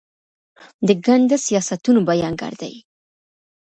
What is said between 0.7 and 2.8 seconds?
د ګنده سیاستونو بیانګر دي.